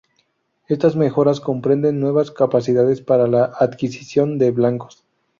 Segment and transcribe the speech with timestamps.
[0.67, 5.03] Estas mejoras comprenden nuevas capacidades para la adquisición de blancos.